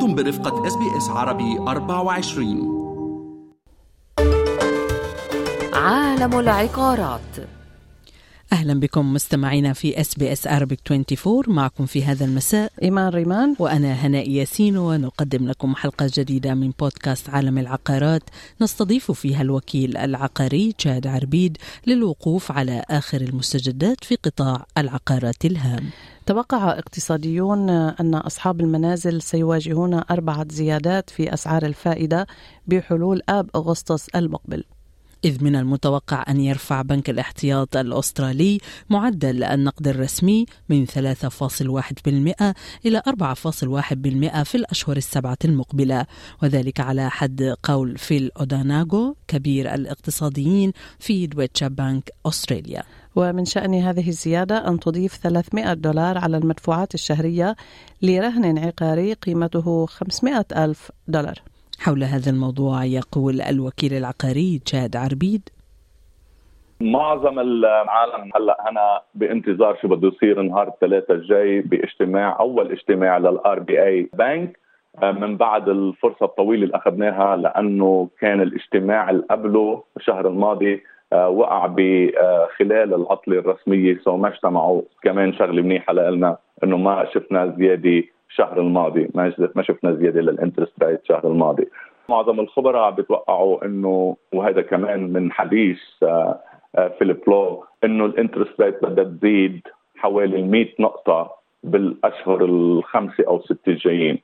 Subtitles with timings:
[0.00, 2.80] أنتم برفقة SBS عربي 24
[5.74, 7.59] عالم العقارات.
[8.52, 13.56] أهلا بكم مستمعينا في SBS Arabic 24 معكم في هذا المساء إيمان ريمان.
[13.58, 18.22] وأنا هناء ياسين ونقدم لكم حلقة جديدة من بودكاست عالم العقارات
[18.60, 25.90] نستضيف فيها الوكيل العقاري جاد عربيد للوقوف على آخر المستجدات في قطاع العقارات الهام.
[26.26, 32.26] توقع اقتصاديون أن أصحاب المنازل سيواجهون أربعة زيادات في أسعار الفائدة
[32.66, 34.64] بحلول آب أغسطس المقبل.
[35.24, 38.58] إذ من المتوقع أن يرفع بنك الاحتياط الأسترالي
[38.90, 40.92] معدل النقد الرسمي من 3.1%
[42.86, 46.06] إلى 4.1% في الأشهر السبعة المقبلة
[46.42, 52.82] وذلك على حد قول فيل أوداناغو كبير الاقتصاديين في دويتشا بانك أستراليا.
[53.16, 57.56] ومن شأن هذه الزيادة أن تضيف 300 دولار على المدفوعات الشهرية
[58.02, 61.49] لرهن عقاري قيمته 500 ألف دولار.
[61.84, 65.48] حول هذا الموضوع يقول الوكيل العقاري جاد عربيد.
[66.80, 73.58] معظم العالم هلأ هنا بانتظار شو بده يصير نهار الثلاثاء الجاي باجتماع أول اجتماع للار
[73.58, 74.58] بي اي بنك
[75.02, 81.66] من بعد الفرصة الطويلة اللي أخذناها لأنه كان الاجتماع اللي قبله الشهر الماضي آه، وقع
[81.66, 88.60] بخلال العطلة الرسمية so ما اجتمعوا كمان شغلة منيحة لنا إنه ما شفنا زيادة الشهر
[88.60, 89.08] الماضي.
[89.14, 91.68] ما ما شفنا زيادة لل interest rate الشهر الماضي.
[92.08, 96.40] معظم الخبراء بيتوقعوا إنه وهذا كمان من حديث آه،
[96.76, 99.60] آه، فيليب لو إنه ال interest rate بدها تزيد
[99.96, 101.30] حوالي 100 نقطة
[101.62, 104.18] بالأشهر الخمسة أو ستة الجايين.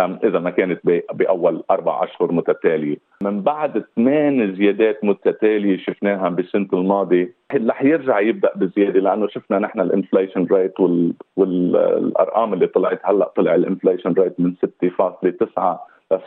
[0.00, 0.80] إذا ما كانت
[1.12, 2.96] بأول أربع أشهر متتالية.
[3.22, 9.80] من بعد ثمان زيادات متتالية شفناها بالسنة الماضية رح يرجع يبدأ بزيادة لأنه شفنا نحن
[9.80, 11.14] ال inflation rate وال...
[11.36, 15.76] والأرقام اللي طلعت هلأ طلع ال inflation rate من 6.9
[16.10, 16.18] ل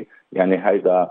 [0.00, 1.08] 7.8% يعني هيدا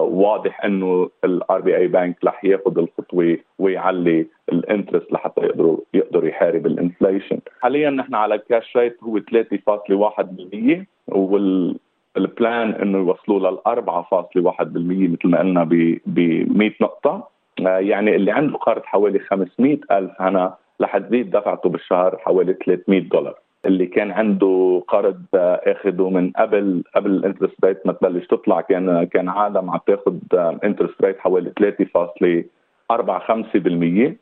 [0.00, 6.66] واضح إنه ال RBA Bank رح ياخذ الخطوة ويعلي ال interest لحتى يقدروا يقدر يحارب
[6.66, 7.38] ال inflation.
[7.60, 15.28] حاليا نحن على ال cash rate هو 3.1% وال plan إنه يوصلوا لل 4.1% مثل
[15.28, 15.64] ما قلنا
[16.06, 16.18] ب
[16.58, 17.28] 100 نقطة.
[17.66, 23.00] آه يعني اللي عنده قرض حوالي 500 ألف هنا رح تزيد دفعته بالشهر حوالي 300
[23.00, 23.38] دولار.
[23.66, 29.04] اللي كان عنده قرض اخذه من قبل قبل ال interest rate ما تبلش تطلع كان
[29.04, 30.16] كان عالم عم تاخذ
[30.64, 31.64] interest rate حوالي 3.45%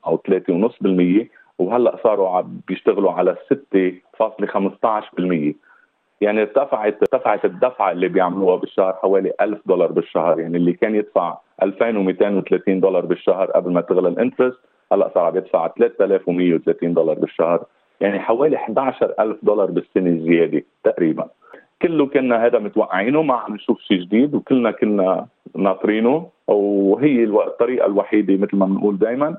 [0.06, 1.26] أو 3.5%
[1.58, 5.54] وهلأ صاروا عم بيشتغلوا على 6.15%
[6.20, 11.38] يعني ارتفعت ارتفعت الدفعة اللي بيعملوها بالشهر حوالي 1000 دولار بالشهر يعني اللي كان يدفع
[11.62, 14.58] 2230 دولار بالشهر قبل ما تغلى ال interest
[14.92, 17.64] هلأ صار عم يدفع 3130 دولار بالشهر.
[18.00, 21.28] يعني حوالي 11000 دولار بالسنة زياده تقريبا.
[21.82, 28.36] كله كنا هذا متوقعينه ما عم نشوف شيء جديد وكلنا كنا ناطرينه وهي الطريقة الوحيدة
[28.36, 29.36] مثل ما بنقول دائما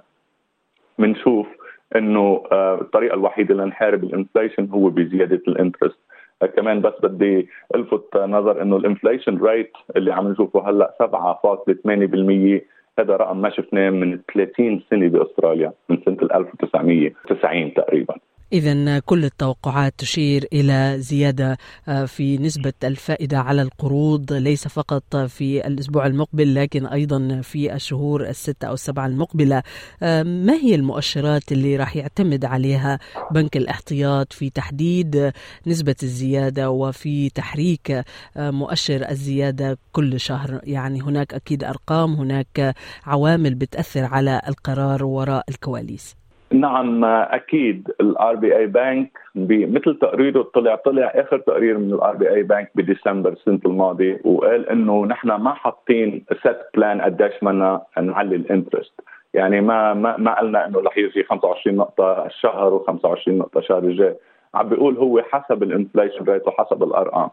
[1.00, 1.48] بنشوف
[1.96, 6.00] إنه آه، الطريقة الوحيدة لنحارب ال inflation هو بزيادة ال interest.
[6.42, 12.62] آه، كمان بس بدي ألفت نظر إنه ال inflation rate اللي عم نشوفه هلأ 7.8%
[13.00, 18.16] هذا رقم ما شفناه من 30 سنة بأستراليا من سنة 1990 تقريبا.
[18.54, 21.58] إذا كل التوقعات تشير إلى زيادة
[21.88, 28.30] آه، في نسبة الفائدة على القروض ليس فقط في الأسبوع المقبل لكن أيضا في الشهور
[28.30, 29.64] الستة أو السبعة المقبلة.
[30.04, 33.00] آه، ما هي المؤشرات اللي راح يعتمد عليها
[33.32, 35.32] بنك الاحتياط في تحديد
[35.68, 37.92] نسبة الزيادة وفي تحريك
[38.38, 42.76] آه، مؤشر الزيادة كل شهر؟ يعني هناك أكيد أرقام هناك
[43.06, 46.25] عوامل بتأثر على القرار وراء الكواليس.
[46.52, 52.44] نعم أكيد ال RBA Bank مثل تقريره طلع طلع آخر تقرير من ال RBA Bank
[52.44, 58.43] ب December السنة الماضية وقال إنه نحن ما حاطين set plan قديش بدنا نعلي ال
[58.43, 59.02] interest
[59.34, 64.16] يعني ما ما ما قلنا إنه رح يجي 25 نقطة الشهر و25 نقطة الشهر الجاي.
[64.56, 67.30] عم بيقول هو حسب ال inflation rate وحسب الارقام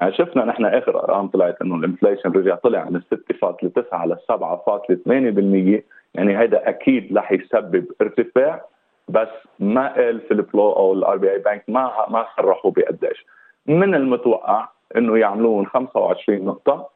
[0.00, 5.97] يعني شفنا نحن آخر أرقام طلعت إنه ال inflation رجع طلع من 6.9 ل 7.8%
[6.14, 8.64] يعني هذا أكيد رح يسبب ارتفاع
[9.08, 9.28] بس
[9.58, 13.26] ما قال فيليب لو أو ال RBA Bank ما ما صرحوا بقديش.
[13.66, 16.88] من المتوقع إنه يعملون 25 نقطة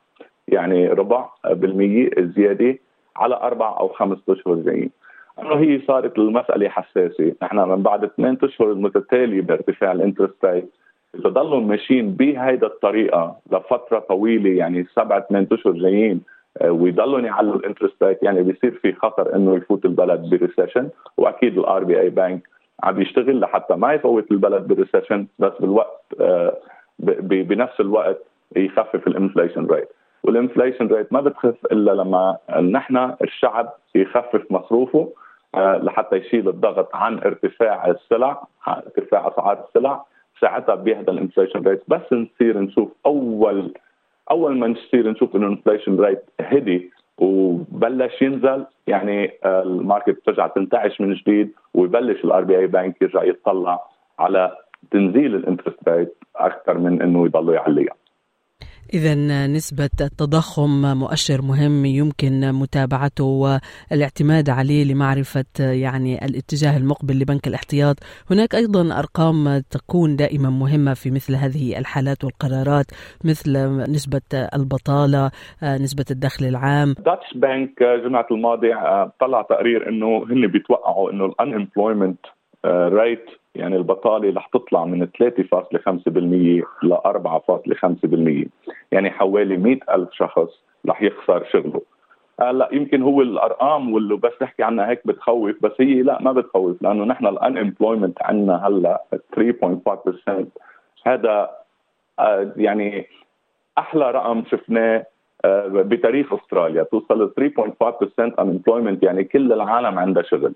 [0.49, 2.79] يعني ربع بالمية زياده
[3.17, 4.91] على أربع أو خمس أشهر جايين.
[5.39, 10.73] إنه هي صارت المسألة حساسة، نحن من بعد ثمان أشهر المتتالية بارتفاع ال interest rate
[11.15, 16.21] إذا ضلوا ماشيين بهيدا الطريقة لفترة طويلة يعني سبعة ثمان أشهر جايين
[16.61, 18.23] آه، ويضلوا يعلوا ال interest rate.
[18.23, 22.49] يعني بيصير في خطر إنه يفوت البلد ب recession وأكيد ال RBA Bank
[22.83, 26.57] عم يشتغل لحتى ما يفوت البلد بال recession بس بالوقت آه،
[26.99, 28.19] بنفس الوقت
[28.57, 29.89] يخفف ال inflation rate
[30.25, 35.13] وال inflation rate ما بتخف إلا لما نحن الشعب يخفف مصروفه
[35.55, 40.05] آه، لحتى يشيل الضغط عن ارتفاع السلع ارتفاع أسعار السلع.
[40.41, 43.75] ساعتها بيهدى ال inflation rate بس نصير نشوف أول
[44.31, 50.27] أول ما نصير نشوف إنه ال inflation rate هدي وبلش ينزل يعني آه، ال market
[50.27, 53.81] ترجع تنتعش من جديد ويبلش ال RBA Bank يرجع يطلع
[54.19, 54.57] على
[54.91, 57.95] تنزيل ال interest rate أكثر من إنه يضلوا يعليها.
[58.95, 59.15] إذا
[59.47, 67.97] نسبة التضخم مؤشر مهم يمكن متابعته والاعتماد عليه لمعرفة يعني الاتجاه المقبل لبنك الاحتياط.
[68.31, 72.87] هناك أيضا أرقام تكون دائما مهمة في مثل هذه الحالات والقرارات
[73.25, 73.53] مثل
[73.93, 74.21] نسبة
[74.55, 75.31] البطالة
[75.63, 76.95] نسبة الدخل العام.
[76.99, 78.69] دويتشه بانك جمعة الماضي
[79.21, 86.65] طلع تقرير أنه هن بيتوقعوا أنه ال unemployment rate يعني البطالة رح تطلع من 3.5%
[86.83, 88.49] ل 4.5%
[88.93, 91.83] يعني حوالي 100 ألف شخص رح يخسر شغله.
[92.41, 96.83] هلا يمكن هو الأرقام واللي بس نحكي عنها هيك بتخوف بس هي لا ما بتخوف
[96.83, 99.03] لأنه نحن ال unemployment عندنا هلأ
[99.37, 100.45] 3.5%
[101.07, 101.51] هذا
[102.19, 103.07] آه، يعني
[103.79, 105.07] أحلى رقم شفناه
[105.45, 106.83] آه، بتاريخ أستراليا.
[106.83, 110.53] توصل ل 3.5% unemployment يعني كل العالم عندها شغل.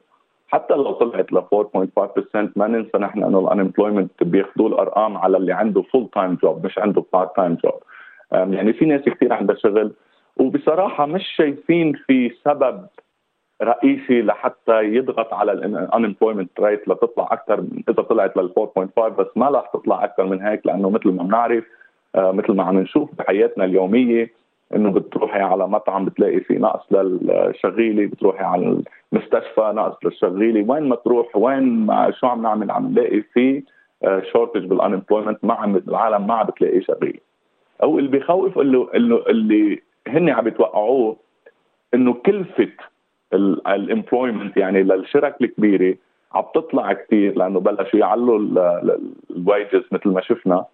[0.49, 5.53] حتى لو طلعت ل 4.5% ما ننسى نحن إنه ال unemployment بياخذوا الأرقام على اللي
[5.53, 7.83] عنده full-time job مش عنده part-time job
[8.33, 9.93] يعني في ناس كثير عندها شغل
[10.37, 12.87] وبصراحة مش شايفين في سبب
[13.63, 19.51] رئيسي لحتى يضغط على ال unemployment rate لتطلع أكثر إذا طلعت لل 4.5 بس ما
[19.51, 21.65] رح تطلع أكثر من هيك لأنه مثل ما بنعرف
[22.15, 24.31] آه، مثل ما عم نشوف بحياتنا اليومية
[24.75, 28.83] إنه بتروحي على مطعم بتلاقي في نقص للشغيلة بتروحي على
[29.13, 30.71] المستشفى نقص للشغيلة.
[30.73, 33.63] وين ما تروح وين ما شو عم نعمل عم نلاقي في
[34.33, 37.19] shortage بال employment ما عم العالم ما عم بتلاقي شغيلة.
[37.83, 38.87] أو اللي بيخوف اللي
[39.27, 41.17] اللي هن عم يتوقعوه
[41.95, 42.69] إنه كلفة
[43.69, 45.97] ال employment يعني للشرك الكبيرة
[46.35, 48.39] عم تطلع كثير لأنه بلشوا يعلوا
[49.31, 50.65] ال wages مثل ما شفنا.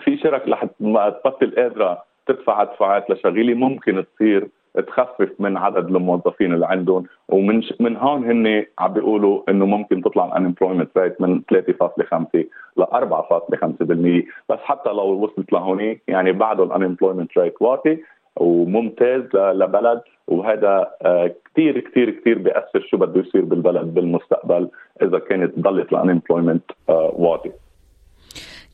[0.00, 4.48] في شرك ما تبطل قادره تدفع دفعات لشغيله ممكن تصير
[4.86, 7.04] تخفف من عدد الموظفين اللي عندهم.
[7.28, 12.46] ومن من هون هن عم بيقولوا إنه ممكن تطلع ال unemployment rate من 3.5
[12.76, 17.98] ل 4.5% بس حتى لو وصلت لهونيك يعني بعده ال unemployment rate واطي
[18.36, 20.00] وممتاز لبلد.
[20.28, 24.68] وهذا آه، كثير كثير كثير بيأثر شو بده يصير بالبلد بالمستقبل
[25.02, 27.50] إذا كانت ضلت ال unemployment آه، واطي.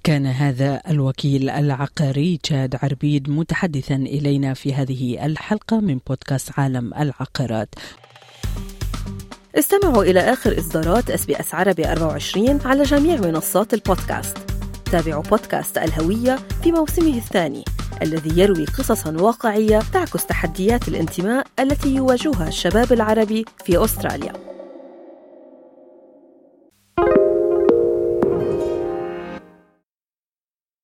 [0.04, 7.68] كان هذا الوكيل العقاري تشاد عربيد متحدثا إلينا في هذه الحلقة من بودكاست عالم العقارات.
[9.58, 14.38] استمعوا إلى آخر إصدارات اس بي اس عربي 24 على جميع منصات البودكاست.
[14.92, 17.64] تابعوا بودكاست الهوية في موسمه الثاني
[18.02, 24.53] الذي يروي قصصا واقعية تعكس تحديات الانتماء التي يواجهها الشباب العربي في أستراليا.